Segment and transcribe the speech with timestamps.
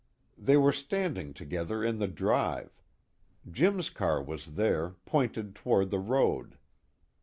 [0.35, 2.81] They were standing together in the drive.
[3.47, 6.57] Jim's car was there, pointed toward the road.